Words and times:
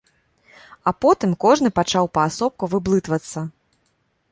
А 0.91 0.93
потым 1.05 1.35
кожны 1.43 1.69
пачаў 1.81 2.09
паасобку 2.17 2.71
выблытвацца. 2.75 3.47